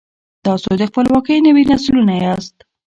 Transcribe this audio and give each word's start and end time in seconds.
تاسو 0.45 0.69
د 0.77 0.81
خپلواکۍ 0.89 1.37
نوي 1.47 1.63
نسلونه 1.71 2.13
یاست. 2.25 2.55